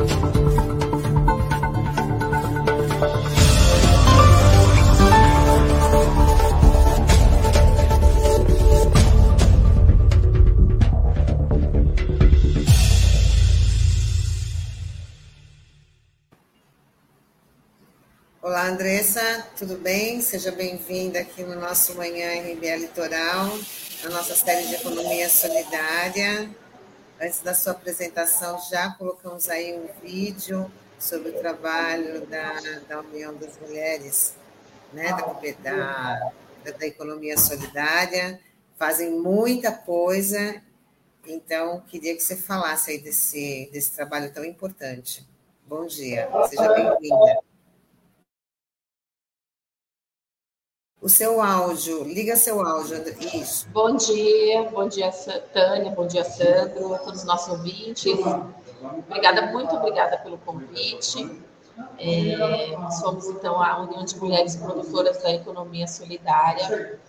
Olá, 0.00 0.06
Andressa, 18.68 19.20
tudo 19.58 19.76
bem? 19.76 20.22
Seja 20.22 20.50
bem-vinda 20.50 21.20
aqui 21.20 21.42
no 21.42 21.60
nosso 21.60 21.94
Manhã 21.96 22.40
RBA 22.40 22.76
Litoral, 22.76 23.50
a 24.06 24.08
nossa 24.08 24.34
série 24.34 24.66
de 24.66 24.76
Economia 24.76 25.28
Solidária. 25.28 26.48
Antes 27.20 27.40
da 27.40 27.52
sua 27.52 27.72
apresentação, 27.72 28.58
já 28.70 28.94
colocamos 28.94 29.50
aí 29.50 29.78
um 29.78 29.86
vídeo 30.02 30.72
sobre 30.98 31.28
o 31.28 31.38
trabalho 31.38 32.26
da, 32.26 32.54
da 32.88 33.00
União 33.00 33.36
das 33.36 33.58
Mulheres, 33.58 34.34
né, 34.90 35.10
da, 35.10 36.32
da, 36.64 36.72
da 36.78 36.86
Economia 36.86 37.36
Solidária. 37.36 38.40
Fazem 38.78 39.20
muita 39.20 39.70
coisa, 39.70 40.62
então 41.26 41.82
queria 41.82 42.16
que 42.16 42.22
você 42.22 42.36
falasse 42.36 42.92
aí 42.92 42.98
desse, 42.98 43.68
desse 43.70 43.90
trabalho 43.90 44.32
tão 44.32 44.42
importante. 44.42 45.28
Bom 45.66 45.84
dia, 45.86 46.26
seja 46.48 46.72
bem-vinda. 46.72 47.49
O 51.00 51.08
seu 51.08 51.40
áudio, 51.40 52.04
liga 52.04 52.36
seu 52.36 52.60
áudio, 52.60 53.02
isso. 53.34 53.66
Bom 53.70 53.96
dia, 53.96 54.64
bom 54.64 54.86
dia, 54.86 55.10
Tânia, 55.52 55.90
bom 55.92 56.06
dia, 56.06 56.22
Sandro, 56.24 56.94
a 56.94 56.98
todos 56.98 57.20
os 57.20 57.26
nossos 57.26 57.48
ouvintes. 57.48 58.18
Obrigada, 59.08 59.46
muito 59.46 59.74
obrigada 59.74 60.18
pelo 60.18 60.36
convite. 60.38 61.40
É, 61.98 62.36
somos, 63.00 63.26
então, 63.28 63.62
a 63.62 63.80
União 63.80 64.04
de 64.04 64.18
Mulheres 64.18 64.56
Produtoras 64.56 65.22
da 65.22 65.32
Economia 65.32 65.86
Solidária. 65.86 67.00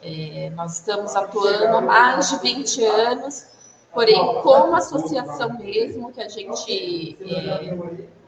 É, 0.00 0.50
nós 0.50 0.74
estamos 0.74 1.16
atuando 1.16 1.76
há 1.76 1.80
mais 1.80 2.30
de 2.30 2.38
20 2.38 2.84
anos, 2.84 3.46
porém, 3.92 4.40
como 4.42 4.76
associação 4.76 5.58
mesmo, 5.58 6.12
que 6.12 6.20
a 6.20 6.28
gente 6.28 7.18
é, 7.20 7.76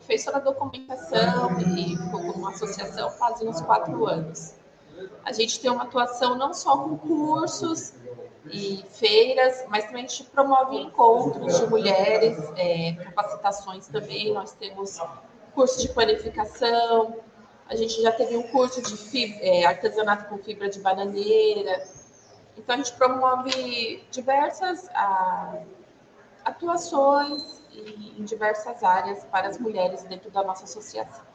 fez 0.00 0.24
toda 0.24 0.38
a 0.38 0.40
documentação 0.40 1.60
e 1.60 1.96
como 2.10 2.32
uma 2.32 2.50
associação 2.50 3.10
fazem 3.10 3.48
uns 3.48 3.60
quatro 3.60 4.06
anos. 4.06 4.54
A 5.24 5.32
gente 5.32 5.60
tem 5.60 5.70
uma 5.70 5.84
atuação 5.84 6.36
não 6.36 6.52
só 6.52 6.76
com 6.76 6.96
cursos 6.98 7.94
e 8.50 8.84
feiras, 8.90 9.64
mas 9.68 9.84
também 9.86 10.04
a 10.04 10.08
gente 10.08 10.24
promove 10.24 10.76
encontros 10.76 11.58
de 11.58 11.66
mulheres, 11.66 12.38
é, 12.56 12.92
capacitações 12.92 13.86
também. 13.88 14.32
Nós 14.32 14.52
temos 14.52 15.00
curso 15.54 15.80
de 15.80 15.88
panificação, 15.88 17.20
a 17.66 17.74
gente 17.74 18.00
já 18.02 18.12
teve 18.12 18.36
um 18.36 18.42
curso 18.44 18.82
de 18.82 18.96
fibra, 18.96 19.38
é, 19.40 19.64
artesanato 19.64 20.28
com 20.28 20.38
fibra 20.38 20.68
de 20.68 20.78
bananeira. 20.80 21.82
Então, 22.56 22.74
a 22.74 22.78
gente 22.78 22.92
promove 22.92 24.04
diversas 24.10 24.88
a, 24.90 25.62
atuações 26.44 27.62
em 27.72 28.22
diversas 28.22 28.82
áreas 28.84 29.24
para 29.24 29.48
as 29.48 29.58
mulheres 29.58 30.04
dentro 30.04 30.30
da 30.30 30.44
nossa 30.44 30.64
associação. 30.64 31.33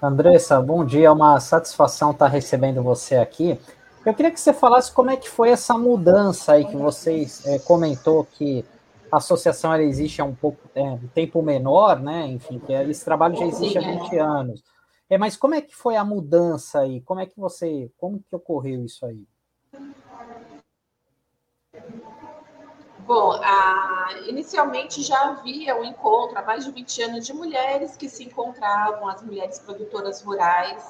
Andressa, 0.00 0.60
bom 0.60 0.84
dia, 0.84 1.08
é 1.08 1.10
uma 1.10 1.40
satisfação 1.40 2.12
estar 2.12 2.28
recebendo 2.28 2.82
você 2.84 3.16
aqui. 3.16 3.58
Eu 4.06 4.14
queria 4.14 4.30
que 4.30 4.38
você 4.38 4.52
falasse 4.52 4.92
como 4.92 5.10
é 5.10 5.16
que 5.16 5.28
foi 5.28 5.50
essa 5.50 5.76
mudança 5.76 6.52
aí 6.52 6.64
que 6.64 6.76
vocês 6.76 7.44
é, 7.44 7.58
comentou 7.58 8.24
que 8.24 8.64
a 9.10 9.16
associação 9.16 9.74
ela 9.74 9.82
existe 9.82 10.20
há 10.20 10.24
um 10.24 10.34
pouco 10.34 10.60
é, 10.72 10.82
um 10.82 11.08
tempo 11.08 11.42
menor, 11.42 11.98
né? 11.98 12.28
Enfim, 12.28 12.60
que 12.60 12.72
esse 12.72 13.04
trabalho 13.04 13.36
já 13.36 13.46
existe 13.46 13.76
há 13.76 13.80
20 13.80 14.18
anos. 14.18 14.62
É, 15.10 15.18
mas 15.18 15.36
como 15.36 15.56
é 15.56 15.60
que 15.60 15.74
foi 15.74 15.96
a 15.96 16.04
mudança 16.04 16.80
aí? 16.80 17.00
Como 17.00 17.18
é 17.18 17.26
que 17.26 17.38
você, 17.38 17.90
como 17.98 18.20
que 18.20 18.36
ocorreu 18.36 18.84
isso 18.84 19.04
aí? 19.04 19.24
Bom, 23.08 23.32
a, 23.42 24.10
inicialmente 24.28 25.00
já 25.02 25.30
havia 25.30 25.74
um 25.74 25.82
encontro 25.82 26.38
há 26.38 26.42
mais 26.42 26.66
de 26.66 26.70
20 26.70 27.02
anos 27.04 27.26
de 27.26 27.32
mulheres 27.32 27.96
que 27.96 28.06
se 28.06 28.24
encontravam, 28.24 29.08
as 29.08 29.22
mulheres 29.22 29.58
produtoras 29.60 30.20
rurais 30.20 30.84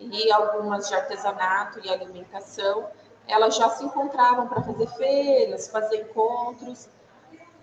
e 0.00 0.32
algumas 0.32 0.88
de 0.88 0.94
artesanato 0.94 1.78
e 1.84 1.90
alimentação. 1.90 2.88
Elas 3.28 3.54
já 3.54 3.68
se 3.68 3.84
encontravam 3.84 4.48
para 4.48 4.62
fazer 4.62 4.86
feiras, 4.96 5.68
fazer 5.68 6.00
encontros, 6.00 6.88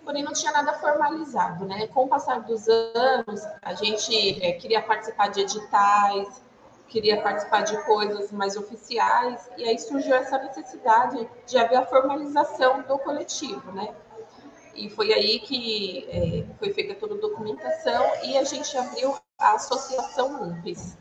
porém 0.04 0.22
não 0.22 0.34
tinha 0.34 0.52
nada 0.52 0.72
formalizado, 0.74 1.64
né? 1.64 1.88
Com 1.88 2.04
o 2.04 2.08
passar 2.08 2.42
dos 2.42 2.68
anos, 2.68 3.44
a 3.60 3.74
gente 3.74 4.40
é, 4.40 4.52
queria 4.52 4.82
participar 4.82 5.30
de 5.30 5.40
editais, 5.40 6.40
queria 6.90 7.22
participar 7.22 7.62
de 7.62 7.80
coisas 7.84 8.32
mais 8.32 8.56
oficiais, 8.56 9.48
e 9.56 9.64
aí 9.64 9.78
surgiu 9.78 10.14
essa 10.14 10.36
necessidade 10.38 11.26
de 11.46 11.56
haver 11.56 11.76
a 11.76 11.86
formalização 11.86 12.82
do 12.82 12.98
coletivo, 12.98 13.72
né? 13.72 13.94
E 14.74 14.90
foi 14.90 15.12
aí 15.12 15.38
que 15.40 16.06
é, 16.10 16.54
foi 16.58 16.72
feita 16.72 16.94
toda 16.94 17.14
a 17.14 17.18
documentação 17.18 18.04
e 18.24 18.36
a 18.36 18.44
gente 18.44 18.76
abriu 18.76 19.16
a 19.38 19.52
Associação 19.52 20.42
UMPES, 20.42 20.96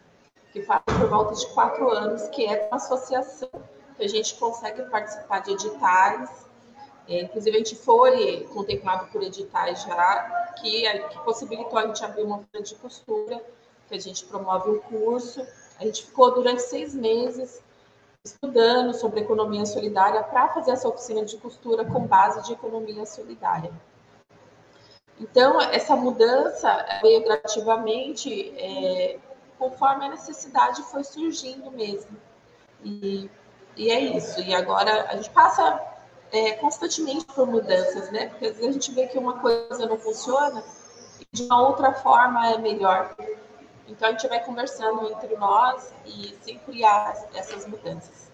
que 0.54 0.62
faz 0.62 0.82
por 0.86 1.10
volta 1.10 1.34
de 1.34 1.48
quatro 1.54 1.90
anos, 1.90 2.28
que 2.30 2.46
é 2.46 2.68
uma 2.68 2.78
associação 2.78 3.50
que 3.98 4.04
a 4.04 4.08
gente 4.08 4.36
consegue 4.36 4.84
participar 4.84 5.40
de 5.40 5.52
editais, 5.52 6.30
é, 7.08 7.22
inclusive 7.22 7.56
a 7.56 7.60
gente 7.60 7.76
foi 7.76 8.48
contemplado 8.54 9.08
por 9.08 9.24
editais 9.24 9.82
já, 9.82 10.54
que, 10.62 10.84
que 11.10 11.20
possibilitou 11.20 11.80
a 11.80 11.88
gente 11.88 12.06
abrir 12.06 12.24
uma 12.24 12.40
feira 12.52 12.64
de 12.64 12.76
costura, 12.76 13.44
que 13.88 13.96
a 13.96 14.00
gente 14.00 14.24
promove 14.26 14.70
um 14.70 14.80
curso, 14.80 15.46
a 15.79 15.84
gente 15.85 16.06
ficou 16.06 16.34
durante 16.34 16.62
seis 16.62 16.94
meses 16.94 17.62
estudando 18.23 18.94
sobre 18.94 19.22
economia 19.22 19.66
solidária 19.66 20.22
para 20.23 20.50
fazer 20.50 20.72
essa 20.72 20.88
oficina 20.88 21.23
de 21.23 21.38
costura 21.38 21.85
com 21.85 22.06
base 22.06 22.44
de 22.44 22.53
economia 22.53 23.06
solidária. 23.06 23.72
Então, 25.19 25.59
essa 25.59 25.95
mudança 25.95 26.85
veio 27.01 27.23
gradativamente 27.23 28.53
é, 28.57 29.19
conforme 29.57 30.06
a 30.06 30.09
necessidade 30.09 30.81
foi 30.84 31.03
surgindo 31.03 31.69
mesmo. 31.72 32.16
E, 32.84 33.29
e 33.75 33.90
é 33.90 34.00
isso. 34.00 34.40
E 34.41 34.53
agora 34.53 35.09
a 35.09 35.16
gente 35.16 35.29
passa 35.31 35.81
é, 36.31 36.53
constantemente 36.53 37.25
por 37.25 37.46
mudanças, 37.47 38.09
né? 38.11 38.28
Porque 38.28 38.46
às 38.46 38.56
vezes 38.56 38.69
a 38.69 38.72
gente 38.73 38.91
vê 38.91 39.07
que 39.07 39.17
uma 39.17 39.40
coisa 39.40 39.85
não 39.85 39.97
funciona 39.97 40.63
e 41.19 41.25
de 41.35 41.44
uma 41.44 41.67
outra 41.67 41.91
forma 41.94 42.50
é 42.50 42.57
melhor. 42.57 43.13
Então 43.90 44.08
a 44.08 44.12
gente 44.12 44.28
vai 44.28 44.44
conversando 44.44 45.12
entre 45.12 45.36
nós 45.36 45.92
e 46.06 46.38
sempre 46.44 46.84
há 46.86 47.28
essas 47.34 47.66
mudanças. 47.66 48.30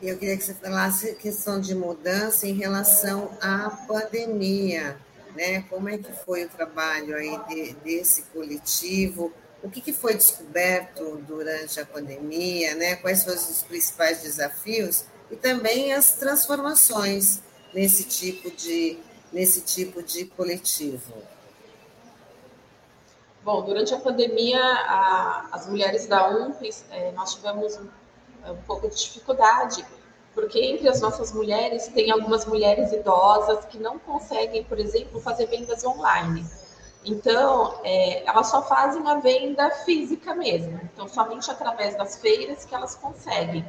Eu 0.00 0.18
queria 0.18 0.36
que 0.36 0.44
você 0.44 0.52
falasse 0.52 1.14
questão 1.14 1.58
de 1.58 1.74
mudança 1.74 2.46
em 2.46 2.52
relação 2.52 3.30
à 3.40 3.70
pandemia, 3.88 4.98
né? 5.34 5.62
Como 5.70 5.88
é 5.88 5.96
que 5.96 6.12
foi 6.12 6.44
o 6.44 6.48
trabalho 6.50 7.16
aí 7.16 7.40
de, 7.48 7.72
desse 7.76 8.22
coletivo? 8.24 9.32
O 9.62 9.70
que, 9.70 9.80
que 9.80 9.94
foi 9.94 10.14
descoberto 10.14 11.16
durante 11.26 11.80
a 11.80 11.86
pandemia, 11.86 12.74
né? 12.74 12.96
Quais 12.96 13.24
foram 13.24 13.38
os 13.38 13.62
principais 13.62 14.20
desafios 14.20 15.06
e 15.30 15.36
também 15.36 15.94
as 15.94 16.12
transformações 16.16 17.40
nesse 17.72 18.04
tipo 18.04 18.50
de 18.50 18.98
nesse 19.32 19.62
tipo 19.62 20.02
de 20.02 20.26
coletivo? 20.26 21.14
Bom, 23.46 23.62
durante 23.62 23.94
a 23.94 23.98
pandemia, 24.00 24.60
a, 24.60 25.50
as 25.52 25.68
mulheres 25.68 26.08
da 26.08 26.28
UMPES, 26.30 26.84
é, 26.90 27.12
nós 27.12 27.32
tivemos 27.32 27.76
um, 27.76 27.86
um, 28.50 28.56
pouco 28.66 28.88
de 28.88 28.96
dificuldade, 28.96 29.86
porque 30.34 30.58
entre 30.58 30.88
as 30.88 31.00
nossas 31.00 31.32
mulheres, 31.32 31.86
tem 31.86 32.10
algumas 32.10 32.44
mulheres 32.44 32.90
idosas 32.90 33.64
que 33.66 33.78
não 33.78 34.00
conseguem, 34.00 34.64
por 34.64 34.80
exemplo, 34.80 35.20
fazer 35.20 35.46
vendas 35.46 35.84
online. 35.84 36.44
Então, 37.04 37.78
é, 37.84 38.28
elas 38.28 38.48
só 38.48 38.62
fazem 38.62 39.08
a 39.08 39.20
venda 39.20 39.70
física 39.70 40.34
mesmo. 40.34 40.80
Então, 40.92 41.06
somente 41.06 41.48
através 41.48 41.96
das 41.96 42.16
feiras 42.16 42.64
que 42.64 42.74
elas 42.74 42.96
conseguem. 42.96 43.64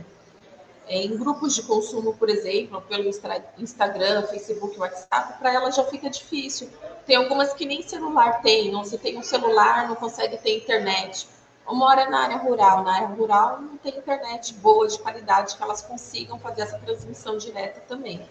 É, 0.90 1.04
em 1.04 1.18
grupos 1.18 1.54
de 1.54 1.64
consumo, 1.64 2.14
por 2.14 2.30
exemplo, 2.30 2.82
pelo 2.82 3.10
Instagram, 3.58 4.24
Facebook, 4.28 4.80
WhatsApp, 4.80 5.38
para 5.38 5.54
ela 5.54 5.70
já 5.70 5.84
fica 5.84 6.10
difícil. 6.10 6.70
Tem 7.06 7.18
algumas 7.18 7.54
que 7.54 7.66
nem 7.66 7.82
celular 7.82 8.42
tem, 8.42 8.74
ou 8.74 8.86
se 8.86 8.98
tem 8.98 9.18
um 9.18 9.24
celular, 9.24 9.88
não 9.90 9.96
consegue 9.96 10.38
ter 10.38 10.56
internet. 10.56 11.28
Ou 11.66 11.76
mora 11.76 12.10
na 12.10 12.24
área 12.24 12.38
rural. 12.38 12.86
Na 12.86 12.96
área 12.96 13.08
rural 13.08 13.60
não 13.62 13.76
tem 13.78 13.98
internet 13.98 14.54
boa, 14.54 14.88
de 14.88 14.98
qualidade, 15.00 15.58
que 15.58 15.64
elas 15.64 15.82
consigam 15.82 16.40
fazer 16.40 16.62
essa 16.62 16.80
transmissão 16.80 17.38
direta 17.38 17.82
também. 17.82 18.26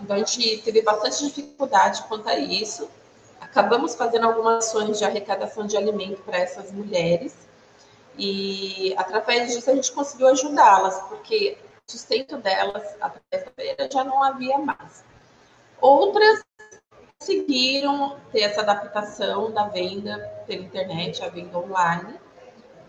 Então, 0.00 0.14
a 0.14 0.18
gente 0.20 0.58
teve 0.58 0.82
bastante 0.82 1.24
dificuldade 1.24 2.04
quanto 2.04 2.28
a 2.28 2.38
isso. 2.38 2.88
Acabamos 3.40 3.96
fazendo 3.96 4.28
algumas 4.28 4.66
ações 4.66 4.98
de 4.98 5.04
arrecadação 5.04 5.66
de 5.66 5.76
alimento 5.76 6.22
para 6.22 6.38
essas 6.38 6.70
mulheres. 6.70 7.34
E 8.16 8.94
através 8.96 9.52
disso 9.52 9.68
a 9.68 9.74
gente 9.74 9.90
conseguiu 9.90 10.28
ajudá-las, 10.28 11.00
porque 11.08 11.58
sustento 11.92 12.38
delas 12.38 12.96
através 13.00 13.44
da 13.44 13.50
feira 13.54 13.88
já 13.90 14.02
não 14.02 14.22
havia 14.22 14.58
mais. 14.58 15.04
Outras 15.80 16.42
conseguiram 17.18 18.18
ter 18.32 18.40
essa 18.40 18.62
adaptação 18.62 19.50
da 19.52 19.68
venda 19.68 20.18
pela 20.46 20.62
internet, 20.62 21.22
a 21.22 21.28
venda 21.28 21.58
online, 21.58 22.18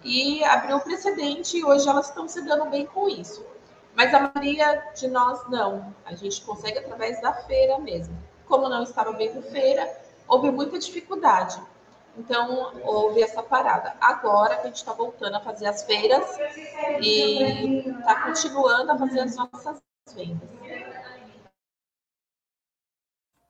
e 0.03 0.44
abriu 0.44 0.79
precedente 0.79 1.57
e 1.57 1.63
hoje 1.63 1.88
elas 1.88 2.09
estão 2.09 2.27
se 2.27 2.41
dando 2.41 2.69
bem 2.69 2.85
com 2.85 3.09
isso. 3.09 3.45
Mas 3.94 4.13
a 4.13 4.31
maioria 4.33 4.91
de 4.95 5.07
nós 5.07 5.47
não. 5.50 5.94
A 6.05 6.15
gente 6.15 6.41
consegue 6.41 6.79
através 6.79 7.21
da 7.21 7.33
feira 7.33 7.77
mesmo. 7.77 8.17
Como 8.47 8.67
não 8.67 8.83
estava 8.83 9.13
vendo 9.13 9.41
feira, 9.44 9.88
houve 10.27 10.50
muita 10.50 10.79
dificuldade. 10.79 11.61
Então, 12.18 12.71
houve 12.83 13.21
essa 13.21 13.42
parada. 13.42 13.95
Agora 14.00 14.56
que 14.57 14.62
a 14.62 14.65
gente 14.68 14.77
está 14.77 14.94
voltando 14.94 15.36
a 15.36 15.39
fazer 15.39 15.65
as 15.65 15.83
feiras 15.83 16.38
e 17.01 17.89
está 17.89 18.24
continuando 18.24 18.92
a 18.92 18.98
fazer 18.98 19.19
as 19.21 19.36
nossas 19.36 19.81
vendas. 20.13 20.50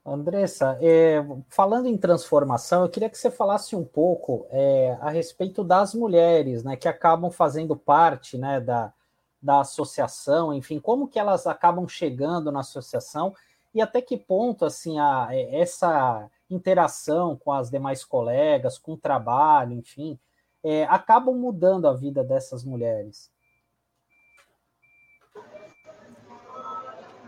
Andressa, 0.06 0.78
é, 0.82 1.24
falando 1.48 1.88
em 1.88 1.98
transformação, 1.98 2.84
eu 2.84 2.90
queria 2.90 3.10
que 3.10 3.18
você 3.18 3.32
falasse 3.32 3.74
um 3.74 3.86
pouco 3.86 4.46
é, 4.50 4.98
a 5.00 5.10
respeito 5.10 5.64
das 5.64 5.94
mulheres, 5.94 6.62
né, 6.62 6.76
que 6.76 6.90
acabam 6.90 7.32
fazendo 7.32 7.74
parte, 7.74 8.38
né, 8.38 8.60
da, 8.60 8.92
da 9.42 9.62
associação, 9.62 10.54
enfim, 10.54 10.78
como 10.78 11.08
que 11.08 11.18
elas 11.18 11.48
acabam 11.48 11.88
chegando 11.88 12.52
na 12.52 12.60
associação 12.60 13.34
e 13.74 13.82
até 13.82 14.02
que 14.02 14.18
ponto, 14.18 14.66
assim, 14.66 15.00
a, 15.00 15.30
essa 15.32 16.30
interação 16.54 17.36
com 17.36 17.52
as 17.52 17.70
demais 17.70 18.04
colegas, 18.06 18.78
com 18.78 18.94
o 18.94 18.98
trabalho, 18.98 19.74
enfim, 19.74 20.20
é, 20.64 20.86
acabam 20.86 21.36
mudando 21.36 21.88
a 21.88 21.94
vida 21.94 22.24
dessas 22.24 22.64
mulheres. 22.64 23.32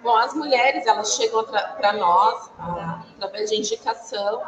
Bom, 0.02 0.16
as 0.16 0.36
mulheres, 0.36 0.86
elas 0.86 1.16
chegam 1.16 1.44
para 1.44 1.94
nós 1.94 2.52
através 3.16 3.50
de 3.50 3.58
indicação, 3.58 4.42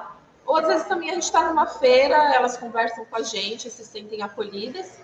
ou 0.46 0.56
às 0.56 0.68
vezes 0.68 0.88
também 0.88 1.10
a 1.10 1.14
gente 1.14 1.24
está 1.24 1.50
numa 1.50 1.66
feira, 1.66 2.16
elas 2.34 2.58
conversam 2.58 3.04
com 3.06 3.16
a 3.16 3.24
gente, 3.24 3.70
se 3.70 3.84
sentem 3.84 4.22
acolhidas, 4.22 5.00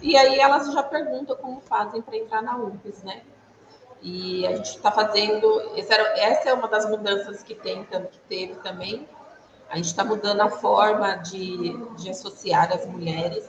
e 0.00 0.16
aí 0.16 0.38
elas 0.40 0.72
já 0.72 0.82
perguntam 0.82 1.36
como 1.36 1.60
fazem 1.60 2.00
para 2.00 2.16
entrar 2.16 2.42
na 2.42 2.56
UFES, 2.56 3.02
né? 3.02 3.22
E 4.00 4.46
a 4.46 4.56
gente 4.56 4.76
está 4.76 4.92
fazendo, 4.92 5.60
essa 5.76 6.48
é 6.48 6.54
uma 6.54 6.68
das 6.68 6.88
mudanças 6.88 7.42
que 7.42 7.54
tem, 7.54 7.84
que 7.84 8.18
teve 8.28 8.54
também. 8.56 9.08
A 9.70 9.76
gente 9.76 9.86
está 9.86 10.02
mudando 10.02 10.40
a 10.40 10.50
forma 10.50 11.16
de, 11.16 11.76
de 11.96 12.10
associar 12.10 12.72
as 12.72 12.86
mulheres. 12.86 13.46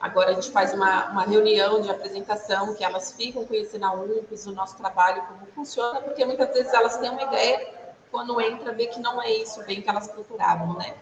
Agora 0.00 0.30
a 0.30 0.34
gente 0.34 0.50
faz 0.50 0.72
uma, 0.72 1.10
uma 1.10 1.22
reunião 1.22 1.80
de 1.80 1.90
apresentação 1.90 2.74
que 2.74 2.84
elas 2.84 3.12
ficam 3.12 3.44
conhecendo 3.44 3.84
a 3.84 3.92
UNPES, 3.92 4.46
o 4.46 4.52
nosso 4.52 4.76
trabalho, 4.76 5.22
como 5.26 5.46
funciona, 5.46 6.00
porque 6.00 6.24
muitas 6.24 6.48
vezes 6.52 6.72
elas 6.72 6.96
têm 6.98 7.10
uma 7.10 7.22
ideia, 7.22 7.74
quando 8.10 8.40
entra, 8.40 8.72
vê 8.72 8.86
que 8.86 9.00
não 9.00 9.20
é 9.22 9.32
isso 9.32 9.64
bem 9.64 9.80
que 9.80 9.88
elas 9.88 10.08
procuravam, 10.08 10.74
né? 10.74 10.94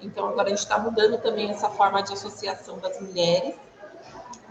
Então 0.00 0.28
agora 0.28 0.46
a 0.46 0.50
gente 0.50 0.58
está 0.58 0.78
mudando 0.78 1.20
também 1.20 1.50
essa 1.50 1.70
forma 1.70 2.02
de 2.02 2.12
associação 2.12 2.78
das 2.78 3.00
mulheres. 3.00 3.56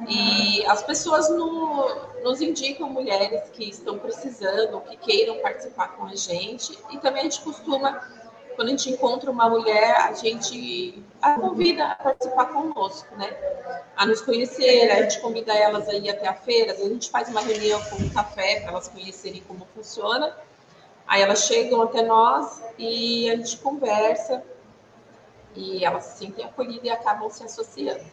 E 0.10 0.66
as 0.66 0.84
pessoas 0.84 1.30
no, 1.30 1.90
nos 2.22 2.42
indicam 2.42 2.90
mulheres 2.90 3.50
que 3.52 3.70
estão 3.70 3.98
precisando, 3.98 4.82
que 4.82 4.98
queiram 4.98 5.40
participar 5.40 5.90
com 5.96 6.06
a 6.06 6.16
gente. 6.16 6.78
E 6.92 6.98
também 6.98 7.22
a 7.22 7.24
gente 7.24 7.42
costuma 7.42 8.02
quando 8.56 8.70
a 8.70 8.72
gente 8.72 8.90
encontra 8.90 9.30
uma 9.30 9.50
mulher, 9.50 9.96
a 9.98 10.14
gente 10.14 11.04
a 11.22 11.40
convida 11.40 11.86
a 11.86 11.96
participar 11.96 12.46
conosco, 12.46 13.16
né? 13.16 13.36
A 13.96 14.06
nos 14.06 14.22
conhecer, 14.22 14.92
a 14.92 15.02
gente 15.04 15.20
convida 15.20 15.54
elas 15.54 15.88
a 15.88 15.94
ir 15.94 16.10
até 16.10 16.28
a 16.28 16.34
feira, 16.34 16.74
a 16.74 16.76
gente 16.76 17.10
faz 17.10 17.30
uma 17.30 17.42
reunião 17.42 17.82
com 17.84 17.96
um 17.98 18.10
café 18.10 18.62
para 18.62 18.72
elas 18.72 18.88
conhecerem 18.88 19.44
como 19.48 19.68
funciona. 19.74 20.36
Aí 21.08 21.22
elas 21.22 21.46
chegam 21.46 21.82
até 21.82 22.02
nós 22.02 22.62
e 22.78 23.30
a 23.30 23.36
gente 23.36 23.58
conversa 23.58 24.44
e 25.56 25.86
elas 25.86 26.04
se 26.06 26.20
sentem 26.20 26.46
acolhidas 26.46 26.84
e 26.84 26.90
acabam 26.90 27.30
se 27.30 27.44
associando. 27.44 28.04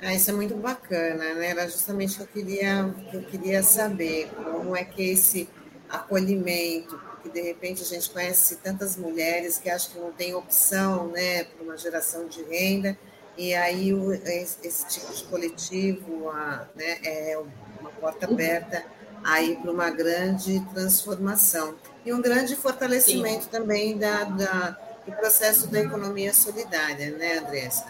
Ah, 0.00 0.12
isso 0.12 0.30
é 0.30 0.34
muito 0.34 0.54
bacana, 0.54 1.34
né? 1.34 1.48
Era 1.48 1.66
justamente 1.66 2.14
o 2.14 2.26
que 2.26 2.38
eu 2.40 2.44
queria, 2.44 2.94
que 3.10 3.16
eu 3.16 3.22
queria 3.22 3.62
saber, 3.62 4.30
como 4.34 4.76
é 4.76 4.84
que 4.84 5.10
esse 5.10 5.48
acolhimento, 5.88 7.00
que 7.24 7.30
de 7.30 7.40
repente 7.40 7.82
a 7.82 7.86
gente 7.86 8.10
conhece 8.10 8.56
tantas 8.56 8.98
mulheres 8.98 9.56
que 9.56 9.70
acham 9.70 9.92
que 9.92 9.98
não 9.98 10.12
tem 10.12 10.34
opção 10.34 11.08
né, 11.08 11.44
para 11.44 11.64
uma 11.64 11.76
geração 11.76 12.28
de 12.28 12.42
renda, 12.42 12.96
e 13.36 13.54
aí 13.54 13.94
o, 13.94 14.12
esse 14.12 14.86
tipo 14.86 15.12
de 15.12 15.24
coletivo 15.24 16.28
a, 16.28 16.68
né, 16.76 16.98
é 17.02 17.42
uma 17.80 17.90
porta 17.90 18.26
aberta 18.26 18.84
aí 19.24 19.56
para 19.56 19.70
uma 19.70 19.88
grande 19.90 20.60
transformação. 20.74 21.74
E 22.04 22.12
um 22.12 22.20
grande 22.20 22.54
fortalecimento 22.54 23.44
Sim. 23.44 23.50
também 23.50 23.96
da, 23.96 24.24
da, 24.24 24.78
do 25.06 25.12
processo 25.12 25.66
da 25.68 25.80
economia 25.80 26.34
solidária, 26.34 27.10
né, 27.16 27.38
Andressa? 27.38 27.86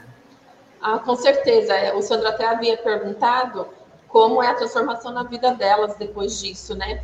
Ah, 0.80 1.00
com 1.00 1.16
certeza. 1.16 1.74
O 1.96 2.02
Sandro 2.02 2.28
até 2.28 2.46
havia 2.46 2.76
perguntado 2.76 3.68
como 4.06 4.40
é 4.40 4.46
a 4.46 4.54
transformação 4.54 5.12
na 5.12 5.24
vida 5.24 5.52
delas 5.52 5.96
depois 5.96 6.38
disso, 6.38 6.76
né? 6.76 7.02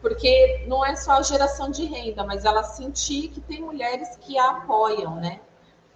Porque 0.00 0.64
não 0.66 0.84
é 0.84 0.94
só 0.96 1.12
a 1.12 1.22
geração 1.22 1.70
de 1.70 1.84
renda, 1.84 2.24
mas 2.24 2.44
ela 2.44 2.62
sentir 2.62 3.28
que 3.28 3.40
tem 3.40 3.60
mulheres 3.60 4.16
que 4.16 4.38
a 4.38 4.50
apoiam, 4.50 5.16
né? 5.16 5.40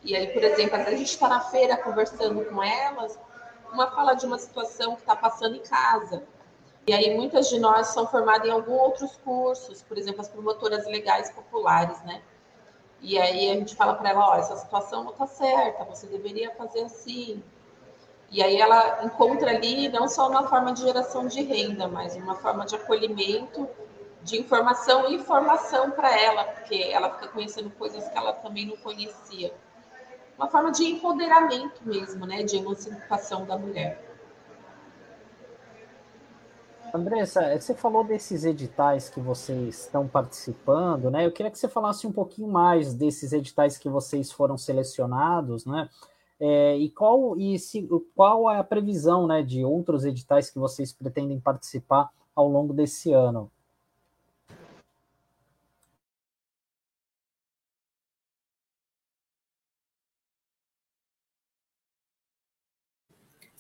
E 0.03 0.17
aí, 0.17 0.29
por 0.29 0.43
exemplo, 0.43 0.77
a 0.77 0.91
gente 0.91 1.11
está 1.11 1.29
na 1.29 1.41
feira 1.41 1.77
conversando 1.77 2.45
com 2.45 2.63
elas, 2.63 3.19
uma 3.73 3.91
fala 3.91 4.15
de 4.15 4.27
uma 4.27 4.39
situação 4.39 4.97
que 4.97 5.03
está 5.03 5.15
passando 5.15 5.57
em 5.57 5.63
casa. 5.63 6.25
E 6.87 6.93
aí 6.93 7.15
muitas 7.17 7.49
de 7.49 7.61
nós 7.61 7.89
são 7.89 8.07
formadas 8.09 8.49
em 8.49 8.51
alguns 8.51 8.81
outros 8.81 9.17
cursos, 9.25 9.83
por 9.83 9.97
exemplo, 9.97 10.21
as 10.21 10.29
promotoras 10.29 10.85
legais 10.87 11.31
populares, 11.31 12.03
né? 12.03 12.21
E 13.01 13.19
aí 13.19 13.51
a 13.51 13.55
gente 13.55 13.77
fala 13.77 13.95
para 13.95 14.11
ela, 14.11 14.31
ó, 14.31 14.37
essa 14.37 14.57
situação 14.57 15.05
não 15.05 15.13
está 15.13 15.27
certa, 15.27 15.85
você 15.85 16.07
deveria 16.07 16.51
fazer 16.55 16.83
assim. 16.83 17.43
E 18.31 18.43
aí 18.43 18.61
ela 18.61 19.05
encontra 19.05 19.51
ali 19.51 19.89
não 19.89 20.09
só 20.09 20.29
uma 20.29 20.49
forma 20.49 20.73
de 20.73 20.83
geração 20.83 21.27
de 21.27 21.43
renda, 21.43 21.87
mas 21.87 22.17
uma 22.17 22.35
forma 22.35 22.65
de 22.65 22.75
acolhimento 22.75 23.69
de 24.25 24.41
informação 24.41 25.11
e 25.11 25.15
informação 25.15 25.91
para 25.91 26.19
ela, 26.19 26.45
porque 26.45 26.75
ela 26.75 27.11
fica 27.15 27.29
conhecendo 27.29 27.71
coisas 27.71 28.09
que 28.09 28.17
ela 28.17 28.33
também 28.33 28.67
não 28.67 28.77
conhecia. 28.77 29.53
Uma 30.37 30.49
forma 30.49 30.71
de 30.71 30.85
empoderamento 30.85 31.81
mesmo, 31.85 32.27
né, 32.27 32.43
de 32.43 32.57
emancipação 32.57 33.45
da 33.45 33.57
mulher. 33.59 34.13
Andressa, 36.95 37.59
você 37.59 37.75
falou 37.75 38.05
desses 38.05 38.45
editais 38.45 39.09
que 39.09 39.19
vocês 39.19 39.81
estão 39.81 40.07
participando, 40.07 41.11
né? 41.11 41.25
Eu 41.25 41.33
queria 41.33 41.51
que 41.51 41.59
você 41.59 41.69
falasse 41.69 42.07
um 42.07 42.13
pouquinho 42.13 42.49
mais 42.49 42.93
desses 42.93 43.33
editais 43.33 43.79
que 43.79 43.89
vocês 43.89 44.31
foram 44.31 44.59
selecionados, 44.59 45.65
né? 45.65 45.89
É, 46.39 46.77
e 46.77 46.91
qual 46.91 47.39
e 47.39 47.59
se, 47.59 47.89
qual 48.15 48.51
é 48.51 48.59
a 48.59 48.65
previsão, 48.65 49.27
né, 49.27 49.43
de 49.43 49.65
outros 49.65 50.05
editais 50.05 50.51
que 50.51 50.59
vocês 50.59 50.93
pretendem 50.93 51.41
participar 51.41 52.11
ao 52.35 52.47
longo 52.47 52.75
desse 52.75 53.11
ano? 53.13 53.51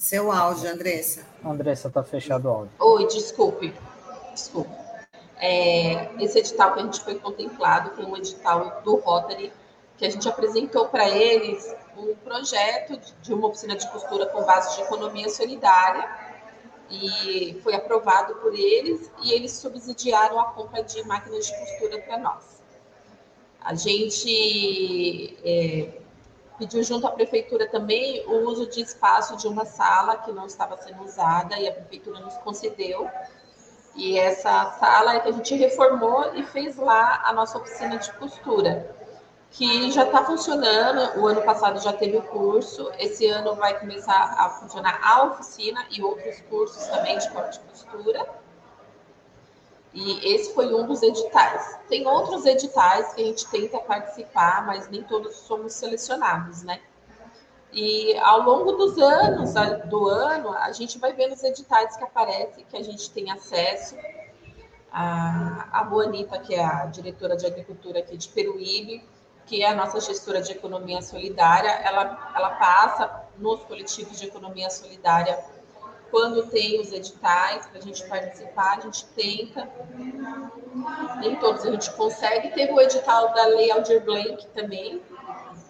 Seu 0.02 0.32
áudio, 0.32 0.68
Andressa. 0.68 1.24
Andressa, 1.44 1.86
está 1.86 2.02
fechado 2.02 2.46
o 2.46 2.50
áudio. 2.50 2.72
Oi, 2.80 3.06
desculpe. 3.06 3.72
Desculpe. 4.32 4.68
É, 5.36 6.10
esse 6.20 6.40
edital 6.40 6.74
que 6.74 6.80
a 6.80 6.82
gente 6.82 7.00
foi 7.02 7.14
contemplado 7.20 7.94
foi 7.94 8.04
um 8.04 8.16
edital 8.16 8.82
do 8.82 8.96
Rotary, 8.96 9.52
que 9.96 10.04
a 10.04 10.10
gente 10.10 10.28
apresentou 10.28 10.88
para 10.88 11.08
eles 11.08 11.72
um 11.96 12.16
projeto 12.16 12.98
de 13.22 13.32
uma 13.32 13.46
oficina 13.46 13.76
de 13.76 13.88
costura 13.92 14.26
com 14.26 14.42
base 14.42 14.74
de 14.74 14.82
economia 14.82 15.28
solidária 15.28 16.10
e 16.90 17.60
foi 17.62 17.76
aprovado 17.76 18.34
por 18.40 18.52
eles 18.52 19.08
e 19.22 19.32
eles 19.32 19.52
subsidiaram 19.52 20.40
a 20.40 20.46
compra 20.46 20.82
de 20.82 21.00
máquinas 21.04 21.46
de 21.46 21.56
costura 21.56 22.00
para 22.00 22.18
nós. 22.18 22.60
A 23.60 23.72
gente 23.76 25.38
é, 25.44 26.01
pediu 26.62 26.80
junto 26.84 27.08
à 27.08 27.10
prefeitura 27.10 27.66
também 27.66 28.24
o 28.24 28.48
uso 28.48 28.68
de 28.68 28.80
espaço 28.80 29.36
de 29.36 29.48
uma 29.48 29.64
sala 29.64 30.18
que 30.18 30.30
não 30.30 30.46
estava 30.46 30.76
sendo 30.76 31.02
usada 31.02 31.58
e 31.58 31.66
a 31.66 31.72
prefeitura 31.72 32.20
nos 32.20 32.36
concedeu. 32.38 33.10
E 33.96 34.16
essa 34.16 34.70
sala 34.78 35.16
é 35.16 35.20
que 35.20 35.28
a 35.28 35.32
gente 35.32 35.56
reformou 35.56 36.32
e 36.36 36.44
fez 36.44 36.76
lá 36.76 37.20
a 37.24 37.32
nossa 37.32 37.58
oficina 37.58 37.98
de 37.98 38.12
costura, 38.12 38.94
que 39.50 39.90
já 39.90 40.04
está 40.04 40.24
funcionando. 40.24 41.20
O 41.20 41.26
ano 41.26 41.42
passado 41.42 41.82
já 41.82 41.92
teve 41.92 42.16
o 42.16 42.22
curso, 42.22 42.92
esse 42.96 43.26
ano 43.26 43.56
vai 43.56 43.78
começar 43.80 44.36
a 44.38 44.48
funcionar 44.50 45.00
a 45.02 45.24
oficina 45.24 45.84
e 45.90 46.00
outros 46.00 46.40
cursos 46.42 46.86
também 46.86 47.18
de 47.18 47.28
corte 47.30 47.58
de 47.58 47.64
costura. 47.66 48.24
E 49.94 50.34
esse 50.34 50.54
foi 50.54 50.72
um 50.74 50.86
dos 50.86 51.02
editais. 51.02 51.78
Tem 51.88 52.06
outros 52.06 52.46
editais 52.46 53.12
que 53.12 53.22
a 53.22 53.24
gente 53.26 53.46
tenta 53.48 53.78
participar, 53.78 54.64
mas 54.66 54.88
nem 54.88 55.02
todos 55.02 55.36
somos 55.36 55.74
selecionados, 55.74 56.62
né? 56.62 56.80
E 57.72 58.16
ao 58.18 58.42
longo 58.42 58.72
dos 58.72 58.98
anos, 58.98 59.52
do 59.88 60.06
ano, 60.08 60.52
a 60.52 60.72
gente 60.72 60.98
vai 60.98 61.12
vendo 61.12 61.32
os 61.32 61.42
editais 61.42 61.96
que 61.96 62.04
aparecem, 62.04 62.66
que 62.68 62.76
a 62.76 62.82
gente 62.82 63.10
tem 63.10 63.30
acesso. 63.30 63.96
A, 64.90 65.68
a 65.72 65.88
Juanita, 65.88 66.38
que 66.38 66.54
é 66.54 66.62
a 66.62 66.84
diretora 66.86 67.34
de 67.34 67.46
agricultura 67.46 68.00
aqui 68.00 68.16
de 68.16 68.28
Peruíbe, 68.28 69.02
que 69.46 69.62
é 69.62 69.68
a 69.68 69.74
nossa 69.74 70.00
gestora 70.00 70.40
de 70.42 70.52
economia 70.52 71.00
solidária, 71.00 71.70
ela, 71.70 72.32
ela 72.34 72.50
passa 72.50 73.24
nos 73.38 73.62
coletivos 73.64 74.18
de 74.18 74.26
economia 74.26 74.70
solidária 74.70 75.38
quando 76.12 76.46
tem 76.48 76.78
os 76.78 76.92
editais 76.92 77.64
para 77.66 77.78
a 77.78 77.80
gente 77.80 78.06
participar, 78.06 78.76
a 78.76 78.80
gente 78.82 79.06
tenta, 79.16 79.66
nem 81.20 81.34
todos 81.36 81.64
a 81.64 81.70
gente 81.70 81.90
consegue. 81.94 82.50
Teve 82.50 82.70
o 82.70 82.80
edital 82.80 83.32
da 83.32 83.46
Lei 83.46 83.72
Aldir 83.72 84.04
Blanc 84.04 84.46
também, 84.48 85.02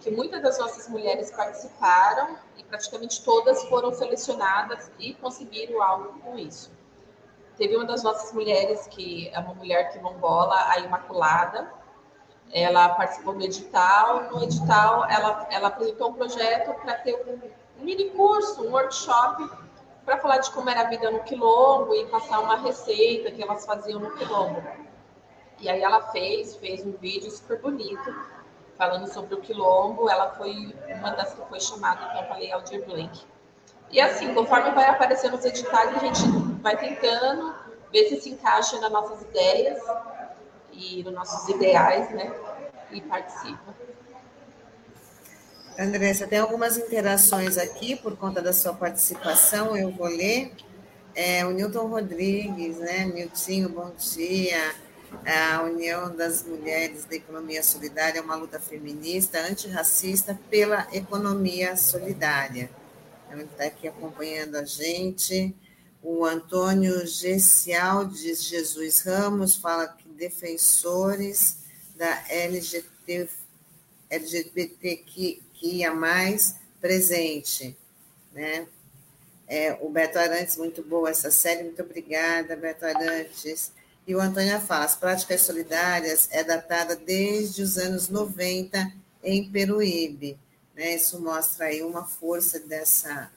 que 0.01 0.11
muitas 0.11 0.41
das 0.41 0.59
nossas 0.59 0.89
mulheres 0.89 1.31
participaram 1.31 2.37
e 2.57 2.63
praticamente 2.65 3.23
todas 3.23 3.63
foram 3.69 3.93
selecionadas 3.93 4.91
e 4.99 5.13
conseguiram 5.13 5.81
algo 5.81 6.19
com 6.19 6.37
isso. 6.37 6.69
Teve 7.57 7.77
uma 7.77 7.85
das 7.85 8.03
nossas 8.03 8.33
mulheres, 8.33 8.85
que 8.87 9.29
é 9.29 9.39
uma 9.39 9.53
mulher 9.53 9.93
quilombola, 9.93 10.55
a 10.71 10.77
Imaculada, 10.79 11.71
ela 12.51 12.89
participou 12.89 13.33
do 13.33 13.45
edital. 13.45 14.29
No 14.29 14.43
edital, 14.43 15.05
ela, 15.09 15.47
ela 15.49 15.69
apresentou 15.69 16.09
um 16.09 16.13
projeto 16.13 16.73
para 16.81 16.95
ter 16.95 17.15
um 17.15 17.83
mini 17.83 18.09
curso, 18.09 18.61
um 18.61 18.71
workshop, 18.71 19.62
para 20.05 20.17
falar 20.17 20.37
de 20.37 20.51
como 20.51 20.69
era 20.69 20.81
a 20.81 20.89
vida 20.89 21.09
no 21.09 21.23
quilombo 21.23 21.93
e 21.95 22.05
passar 22.07 22.39
uma 22.39 22.57
receita 22.57 23.31
que 23.31 23.41
elas 23.41 23.65
faziam 23.65 23.99
no 23.99 24.11
quilombo. 24.15 24.61
E 25.59 25.69
aí 25.69 25.81
ela 25.81 26.01
fez, 26.11 26.55
fez 26.57 26.85
um 26.85 26.91
vídeo 26.91 27.31
super 27.31 27.59
bonito, 27.61 28.13
falando 28.77 29.07
sobre 29.07 29.35
o 29.35 29.41
quilombo. 29.41 30.09
Ela 30.09 30.31
foi 30.31 30.75
uma 30.89 31.11
das 31.11 31.33
que 31.33 31.41
foi 31.47 31.59
chamada 31.59 32.05
então 32.11 32.25
para 32.25 32.37
Lei 32.37 32.51
Aldir 32.51 32.85
Blanc. 32.85 33.25
E 33.89 34.01
assim, 34.01 34.33
conforme 34.33 34.71
vai 34.71 34.85
aparecendo 34.89 35.35
os 35.35 35.45
editais, 35.45 35.95
a 35.95 35.99
gente 35.99 36.21
vai 36.61 36.75
tentando 36.75 37.55
ver 37.91 38.09
se 38.09 38.19
se 38.19 38.29
encaixa 38.31 38.79
nas 38.79 38.91
nossas 38.91 39.21
ideias 39.21 39.79
e 40.71 41.03
nos 41.03 41.13
nossos 41.13 41.47
ideais, 41.47 42.09
né? 42.11 42.33
E 42.91 42.99
participa. 43.01 43.82
Andressa, 45.77 46.27
tem 46.27 46.37
algumas 46.39 46.77
interações 46.77 47.57
aqui 47.57 47.95
por 47.95 48.15
conta 48.15 48.41
da 48.41 48.53
sua 48.53 48.73
participação, 48.73 49.75
eu 49.75 49.91
vou 49.91 50.07
ler. 50.07 50.51
É, 51.15 51.45
o 51.45 51.51
Newton 51.51 51.87
Rodrigues, 51.87 52.77
né? 52.77 53.05
Niltinho, 53.05 53.69
bom 53.69 53.91
dia. 53.97 54.75
A 55.25 55.63
União 55.63 56.15
das 56.15 56.43
Mulheres 56.43 57.05
da 57.05 57.15
Economia 57.15 57.63
Solidária 57.63 58.19
é 58.19 58.21
uma 58.21 58.35
luta 58.35 58.59
feminista 58.59 59.39
antirracista 59.39 60.39
pela 60.49 60.87
economia 60.91 61.75
solidária. 61.75 62.69
Então, 63.25 63.39
ele 63.39 63.49
está 63.51 63.65
aqui 63.65 63.87
acompanhando 63.87 64.55
a 64.55 64.65
gente. 64.65 65.55
O 66.01 66.25
Antônio 66.25 67.05
Gessial 67.05 68.05
de 68.05 68.35
Jesus 68.35 69.01
Ramos 69.01 69.55
fala 69.55 69.87
que 69.87 70.07
defensores 70.09 71.59
da 71.95 72.23
LGBT, 72.29 73.29
LGBTQIA+, 75.63 75.93
presente, 76.81 77.77
né? 78.33 78.67
É, 79.47 79.77
o 79.81 79.89
Beto 79.89 80.17
Arantes, 80.17 80.57
muito 80.57 80.81
boa 80.83 81.09
essa 81.09 81.31
série, 81.31 81.63
muito 81.63 81.81
obrigada, 81.81 82.55
Beto 82.55 82.85
Arantes. 82.85 83.71
E 84.05 84.15
o 84.15 84.19
Antônio 84.19 84.59
fala, 84.61 84.85
as 84.85 84.95
práticas 84.95 85.41
solidárias 85.41 86.27
é 86.31 86.43
datada 86.43 86.95
desde 86.95 87.61
os 87.61 87.77
anos 87.77 88.09
90 88.09 88.91
em 89.23 89.49
Peruíbe. 89.49 90.37
Né? 90.75 90.95
Isso 90.95 91.21
mostra 91.21 91.67
aí 91.67 91.81
uma 91.81 92.05
força 92.05 92.59
dessa 92.59 93.31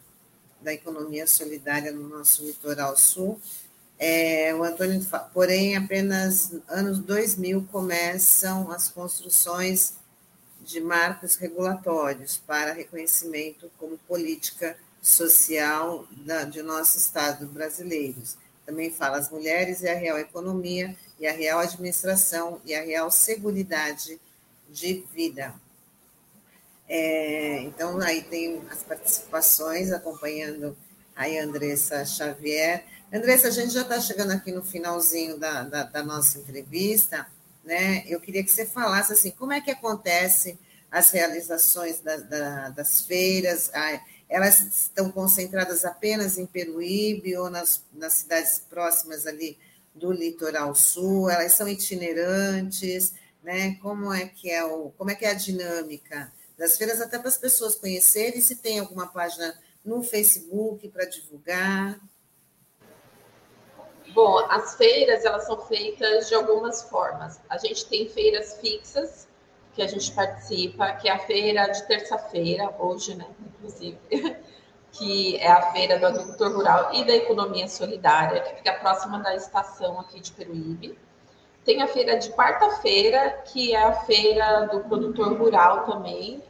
da 0.61 0.73
economia 0.73 1.26
solidária 1.26 1.92
no 1.92 2.09
nosso 2.09 2.45
litoral 2.45 2.97
sul. 2.97 3.38
É, 3.99 4.54
o 4.54 4.64
Antônio, 4.64 5.04
porém, 5.33 5.76
apenas 5.76 6.52
anos 6.68 6.99
2000 6.99 7.68
começam 7.71 8.71
as 8.73 8.88
construções 8.88 9.95
de 10.66 10.80
marcos 10.80 11.37
regulatórios 11.37 12.37
para 12.37 12.73
reconhecimento 12.73 13.70
como 13.78 13.96
política 13.99 14.76
social 15.00 16.04
da, 16.11 16.42
de 16.42 16.61
nosso 16.62 16.99
Estado 16.99 17.46
brasileiros. 17.46 18.37
Também 18.66 18.90
fala 18.90 19.18
as 19.18 19.30
mulheres 19.30 19.82
e 19.82 19.88
a 19.88 19.94
real 19.94 20.18
economia, 20.18 20.96
e 21.18 21.26
a 21.26 21.32
real 21.32 21.61
administração 21.61 22.61
e 22.64 22.75
a 22.75 22.82
real 22.82 23.11
seguridade 23.11 24.20
de 24.68 25.04
vida. 25.14 25.54
É, 26.88 27.61
então, 27.62 28.00
aí 28.00 28.23
tem 28.23 28.61
as 28.70 28.82
participações 28.82 29.92
acompanhando 29.92 30.76
a 31.14 31.26
Andressa 31.26 32.04
Xavier. 32.04 32.85
Andressa, 33.12 33.49
a 33.49 33.50
gente 33.50 33.73
já 33.73 33.82
está 33.82 34.00
chegando 34.00 34.32
aqui 34.32 34.52
no 34.52 34.62
finalzinho 34.62 35.38
da, 35.38 35.62
da, 35.62 35.85
da, 35.85 36.02
nossa 36.02 36.38
entrevista, 36.38 37.26
né? 37.66 38.04
Eu 38.06 38.20
queria 38.20 38.42
que 38.42 38.50
você 38.50 38.64
falasse 38.64 39.12
assim, 39.12 39.30
como 39.32 39.52
é 39.52 39.61
que 39.61 39.70
acontece 39.70 40.58
as 40.90 41.11
realizações 41.11 42.00
da, 42.00 42.16
da, 42.16 42.68
das 42.70 43.02
feiras? 43.02 43.70
Elas 44.28 44.61
estão 44.61 45.11
concentradas 45.12 45.85
apenas 45.85 46.38
em 46.38 46.46
Peruíbe 46.46 47.37
ou 47.37 47.50
nas, 47.50 47.85
nas 47.92 48.14
cidades 48.14 48.62
próximas 48.70 49.26
ali 49.26 49.58
do 49.94 50.11
litoral 50.12 50.75
sul? 50.75 51.28
Elas 51.28 51.52
são 51.52 51.68
itinerantes, 51.68 53.12
né? 53.42 53.75
Como 53.82 54.12
é 54.12 54.26
que 54.26 54.50
é 54.50 54.64
o, 54.64 54.90
como 54.96 55.11
é 55.11 55.14
que 55.14 55.26
é 55.26 55.30
a 55.30 55.35
dinâmica? 55.35 56.32
das 56.56 56.78
feiras, 56.78 57.00
até 57.00 57.18
para 57.18 57.28
as 57.28 57.37
pessoas 57.37 57.75
conhecerem, 57.75 58.40
se 58.40 58.56
tem 58.56 58.78
alguma 58.78 59.06
página 59.06 59.54
no 59.85 60.02
Facebook 60.02 60.88
para 60.88 61.04
divulgar. 61.04 62.00
Bom, 64.16 64.38
as 64.49 64.76
feiras 64.76 65.26
elas 65.26 65.44
são 65.44 65.61
feitas 65.61 66.26
de 66.26 66.35
algumas 66.35 66.85
formas. 66.85 67.38
A 67.50 67.58
gente 67.58 67.85
tem 67.85 68.08
feiras 68.08 68.58
fixas 68.58 69.28
que 69.75 69.82
a 69.82 69.87
gente 69.87 70.11
participa, 70.11 70.90
que 70.92 71.06
é 71.06 71.12
a 71.12 71.18
feira 71.18 71.66
de 71.66 71.82
terça-feira, 71.82 72.75
hoje, 72.78 73.14
né, 73.14 73.26
inclusive, 73.38 73.99
que 74.90 75.37
é 75.37 75.49
a 75.49 75.70
feira 75.70 75.99
do 75.99 76.06
agricultor 76.06 76.50
rural 76.50 76.94
e 76.94 77.04
da 77.04 77.14
economia 77.14 77.68
solidária, 77.68 78.40
que 78.40 78.54
fica 78.54 78.73
próxima 78.73 79.18
da 79.18 79.35
estação 79.35 80.00
aqui 80.00 80.18
de 80.18 80.32
Peruíbe. 80.32 80.99
Tem 81.62 81.82
a 81.82 81.87
feira 81.87 82.16
de 82.16 82.30
quarta-feira, 82.30 83.42
que 83.44 83.75
é 83.75 83.82
a 83.82 83.92
feira 83.92 84.62
do 84.73 84.80
produtor 84.80 85.37
rural 85.37 85.85
também, 85.85 86.42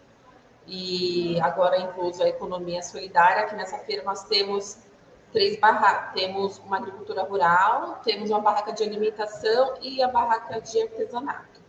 e 0.68 1.36
agora 1.40 1.80
incluso 1.80 2.22
a 2.22 2.28
economia 2.28 2.80
solidária, 2.80 3.44
que 3.46 3.56
nessa 3.56 3.78
feira 3.78 4.04
nós 4.04 4.22
temos 4.22 4.85
três 5.36 5.60
barracas. 5.60 6.14
Temos 6.14 6.58
uma 6.60 6.78
agricultura 6.78 7.22
rural, 7.22 8.00
temos 8.02 8.30
uma 8.30 8.40
barraca 8.40 8.72
de 8.72 8.82
alimentação 8.82 9.74
e 9.82 10.02
a 10.02 10.08
barraca 10.08 10.58
de 10.62 10.80
artesanato. 10.80 11.60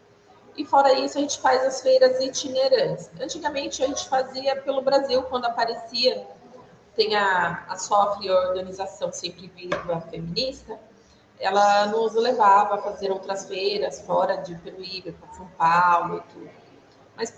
E 0.55 0.63
fora 0.63 0.93
isso, 0.93 1.17
a 1.17 1.21
gente 1.21 1.38
faz 1.41 1.65
as 1.65 1.81
feiras 1.81 2.17
itinerantes. 2.21 3.12
Antigamente 3.19 3.83
a 3.83 3.88
gente 3.88 4.07
fazia 4.07 4.55
pelo 4.62 4.81
Brasil, 4.81 5.21
quando 5.24 5.45
aparecia, 5.45 6.25
tem 6.95 7.13
a, 7.13 7.65
a 7.67 7.77
Sofre, 7.77 8.29
a 8.29 8.39
organização 8.47 9.12
Sempre 9.12 9.51
Viva 9.53 10.00
Feminista, 10.09 10.79
ela 11.38 11.88
nos 11.88 12.15
levava 12.15 12.75
a 12.75 12.77
fazer 12.77 13.12
outras 13.12 13.47
feiras 13.47 14.00
fora 14.01 14.38
de 14.38 14.55
Peruíbe, 14.55 15.12
para 15.12 15.33
São 15.33 15.47
Paulo 15.57 16.17
e 16.17 16.33
tudo. 16.33 16.50
Mas 17.17 17.38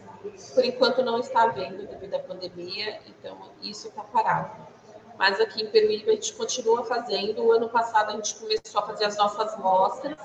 por 0.54 0.64
enquanto 0.64 1.02
não 1.02 1.18
está 1.20 1.44
havendo 1.46 1.88
devido 1.88 2.14
à 2.14 2.20
pandemia, 2.20 3.00
então 3.08 3.36
isso 3.64 3.88
está 3.88 4.04
parado. 4.04 4.79
Mas 5.20 5.38
aqui 5.42 5.64
em 5.64 5.68
Peruíbe 5.68 6.10
a 6.10 6.14
gente 6.14 6.34
continua 6.34 6.86
fazendo. 6.86 7.44
O 7.44 7.52
ano 7.52 7.68
passado 7.68 8.12
a 8.12 8.14
gente 8.14 8.36
começou 8.36 8.80
a 8.80 8.88
fazer 8.88 9.04
as 9.04 9.18
nossas 9.18 9.58
mostras. 9.58 10.18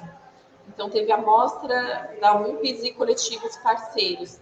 Então 0.69 0.89
teve 0.89 1.11
a 1.11 1.17
mostra 1.17 2.17
da 2.21 2.37
UMPES 2.37 2.85
e 2.85 2.93
coletivos 2.93 3.57
parceiros. 3.57 4.39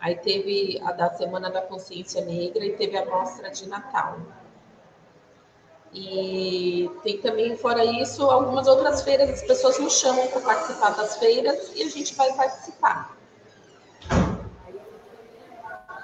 Aí 0.00 0.16
teve 0.16 0.80
a 0.86 0.92
da 0.92 1.10
Semana 1.10 1.50
da 1.50 1.60
Consciência 1.60 2.24
Negra 2.24 2.64
e 2.64 2.74
teve 2.76 2.96
a 2.96 3.04
mostra 3.04 3.50
de 3.50 3.68
Natal. 3.68 4.18
E 5.92 6.90
tem 7.02 7.18
também, 7.18 7.54
fora 7.58 7.84
isso, 7.84 8.22
algumas 8.24 8.66
outras 8.66 9.02
feiras, 9.02 9.28
as 9.28 9.42
pessoas 9.42 9.78
nos 9.78 9.98
chamam 9.98 10.26
para 10.28 10.40
participar 10.40 10.90
das 10.96 11.18
feiras 11.18 11.72
e 11.74 11.82
a 11.82 11.90
gente 11.90 12.14
vai 12.14 12.32
participar. 12.32 13.19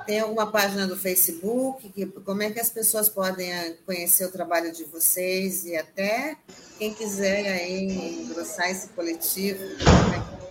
Tem 0.06 0.20
alguma 0.20 0.46
página 0.46 0.86
do 0.86 0.96
Facebook? 0.96 1.88
Que, 1.88 2.06
como 2.06 2.42
é 2.42 2.50
que 2.50 2.60
as 2.60 2.70
pessoas 2.70 3.08
podem 3.08 3.52
ah, 3.52 3.74
conhecer 3.84 4.24
o 4.24 4.30
trabalho 4.30 4.72
de 4.72 4.84
vocês 4.84 5.64
e 5.64 5.76
até 5.76 6.36
quem 6.78 6.94
quiser 6.94 7.46
aí 7.46 8.22
engrossar 8.22 8.70
esse 8.70 8.88
coletivo, 8.90 9.64
como 9.84 10.14
é, 10.14 10.18
que, 10.18 10.46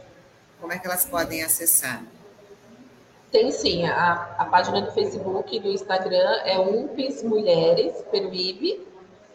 como 0.59 0.73
é 0.73 0.79
que 0.79 0.85
elas 0.85 1.05
podem 1.05 1.41
acessar? 1.41 2.03
Tem 3.31 3.49
sim, 3.51 3.85
a, 3.85 4.35
a 4.37 4.45
página 4.45 4.81
do 4.81 4.91
Facebook 4.91 5.55
e 5.55 5.59
do 5.59 5.69
Instagram 5.69 6.41
é 6.43 6.59
UMPES 6.59 7.23
Mulheres 7.23 7.93
Peruíbe, 8.11 8.85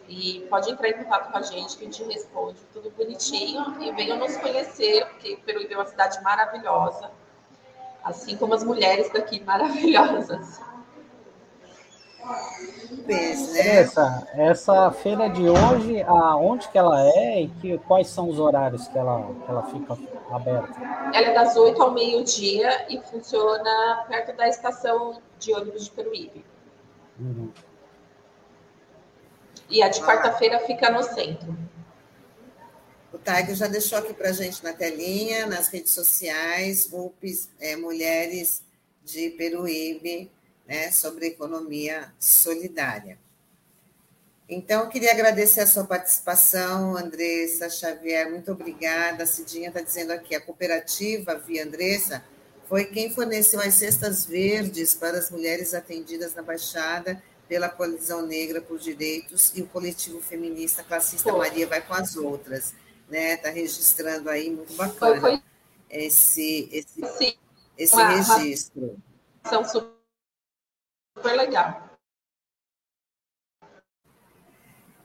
e 0.07 0.45
pode 0.49 0.69
entrar 0.69 0.89
em 0.89 0.93
contato 0.93 1.31
com 1.31 1.37
a 1.37 1.41
gente, 1.41 1.77
que 1.77 1.83
a 1.83 1.85
gente 1.85 2.03
responde 2.03 2.59
tudo 2.73 2.91
bonitinho. 2.91 3.81
E 3.81 3.91
venham 3.93 4.17
nos 4.17 4.35
conhecer, 4.37 5.05
porque 5.05 5.37
Peruíbe 5.45 5.73
é 5.73 5.77
uma 5.77 5.85
cidade 5.85 6.21
maravilhosa. 6.21 7.09
Assim 8.03 8.35
como 8.35 8.53
as 8.53 8.63
mulheres 8.63 9.11
daqui 9.11 9.43
maravilhosas. 9.43 10.59
Né? 10.59 10.71
Essa, 13.57 14.27
essa 14.33 14.91
feira 14.91 15.29
de 15.29 15.49
hoje, 15.49 16.01
aonde 16.03 16.67
que 16.69 16.77
ela 16.77 17.01
é 17.01 17.41
e 17.41 17.47
que, 17.47 17.77
quais 17.79 18.07
são 18.07 18.29
os 18.29 18.39
horários 18.39 18.87
que 18.87 18.97
ela, 18.97 19.33
que 19.43 19.51
ela 19.51 19.63
fica 19.63 19.97
aberta? 20.29 20.75
Ela 21.13 21.27
é 21.27 21.33
das 21.33 21.55
8 21.55 21.81
ao 21.81 21.91
meio-dia 21.91 22.85
e 22.89 23.01
funciona 23.01 24.05
perto 24.07 24.35
da 24.35 24.47
estação 24.47 25.19
de 25.39 25.53
ônibus 25.53 25.85
de 25.85 25.91
Peruíbe. 25.91 26.45
Uhum. 27.19 27.49
E 29.69 29.81
a 29.81 29.89
de 29.89 30.01
quarta-feira 30.01 30.59
fica 30.59 30.89
no 30.91 31.01
centro. 31.03 31.55
O 33.13 33.17
Tiger 33.17 33.55
já 33.55 33.67
deixou 33.67 33.97
aqui 33.97 34.13
para 34.13 34.29
a 34.29 34.33
gente 34.33 34.63
na 34.63 34.73
telinha, 34.73 35.45
nas 35.45 35.67
redes 35.67 35.91
sociais, 35.91 36.87
UPs, 36.91 37.49
é, 37.59 37.75
Mulheres 37.75 38.63
de 39.03 39.31
Peruíbe, 39.31 40.31
né, 40.65 40.91
sobre 40.91 41.27
economia 41.27 42.13
solidária. 42.19 43.19
Então, 44.47 44.89
queria 44.89 45.11
agradecer 45.11 45.61
a 45.61 45.67
sua 45.67 45.85
participação, 45.85 46.97
Andressa 46.97 47.69
Xavier, 47.69 48.29
muito 48.29 48.51
obrigada. 48.51 49.23
A 49.23 49.25
Cidinha 49.25 49.69
está 49.69 49.81
dizendo 49.81 50.11
aqui, 50.11 50.35
a 50.35 50.41
cooperativa 50.41 51.35
Via 51.35 51.63
Andressa 51.63 52.23
foi 52.67 52.85
quem 52.85 53.13
forneceu 53.13 53.59
as 53.59 53.73
cestas 53.73 54.25
verdes 54.25 54.93
para 54.93 55.17
as 55.17 55.29
mulheres 55.29 55.73
atendidas 55.73 56.35
na 56.35 56.41
Baixada 56.41 57.21
pela 57.47 57.67
Coalizão 57.67 58.25
Negra 58.25 58.61
por 58.61 58.79
Direitos 58.79 59.51
e 59.55 59.61
o 59.61 59.67
coletivo 59.67 60.21
feminista 60.21 60.83
classista 60.83 61.33
Maria 61.33 61.67
vai 61.67 61.81
com 61.81 61.93
as 61.93 62.15
outras, 62.15 62.73
né? 63.11 63.33
Está 63.33 63.49
registrando 63.49 64.29
aí, 64.29 64.49
muito 64.49 64.73
bacana 64.73 65.19
foi, 65.19 65.31
foi. 65.37 65.43
esse, 65.89 66.69
esse, 66.71 67.17
Sim. 67.17 67.37
esse 67.77 67.93
uma, 67.93 68.37
registro. 68.37 68.97
São 69.47 69.65
super 69.65 69.91
legal. 71.35 71.91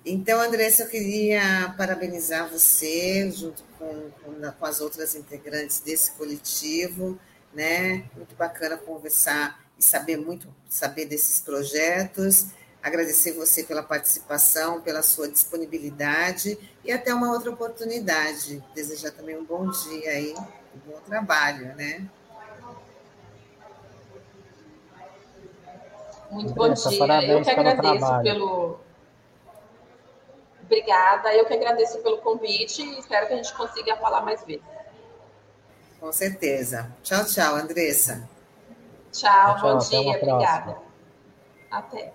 Então, 0.05 0.41
Andressa, 0.41 0.85
eu 0.85 0.89
queria 0.89 1.75
parabenizar 1.77 2.49
você, 2.49 3.29
junto 3.33 3.65
com, 3.77 4.09
com, 4.23 4.53
com 4.53 4.65
as 4.65 4.81
outras 4.81 5.17
integrantes 5.17 5.81
desse 5.81 6.13
coletivo, 6.13 7.19
né? 7.53 8.09
Muito 8.15 8.37
bacana 8.37 8.77
conversar 8.77 9.61
e 9.77 9.83
saber 9.83 10.17
muito 10.17 10.55
saber 10.69 11.07
desses 11.07 11.41
projetos. 11.41 12.47
Agradecer 12.83 13.33
você 13.33 13.65
pela 13.65 13.83
participação, 13.83 14.81
pela 14.81 15.03
sua 15.03 15.29
disponibilidade 15.29 16.59
e 16.85 16.93
até 16.93 17.13
uma 17.13 17.33
outra 17.33 17.51
oportunidade. 17.51 18.63
Desejar 18.75 19.11
também 19.11 19.37
um 19.37 19.45
bom 19.45 19.69
dia 19.69 20.11
aí, 20.11 20.35
um 20.35 20.91
bom 20.91 21.01
trabalho, 21.05 21.75
né? 21.75 22.09
Muito 26.31 26.55
bom 26.55 26.73
dia. 26.73 27.23
Eu 27.25 27.43
que 27.43 27.51
agradeço 27.51 28.23
pelo. 28.23 28.81
Obrigada. 30.63 31.35
Eu 31.35 31.47
que 31.47 31.55
agradeço 31.55 31.99
pelo 31.99 32.19
convite 32.19 32.83
e 32.83 32.99
espero 32.99 33.27
que 33.27 33.33
a 33.35 33.37
gente 33.37 33.55
consiga 33.55 33.97
falar 33.97 34.21
mais 34.21 34.45
vezes. 34.45 34.65
Com 36.01 36.13
certeza. 36.13 36.93
Tchau, 37.03 37.25
tchau, 37.25 37.55
Andressa. 37.55 38.29
Tchau, 39.13 39.57
tchau 39.57 39.61
bom 39.61 39.79
dia, 39.79 40.17
obrigada. 40.19 40.77
Até. 41.71 42.13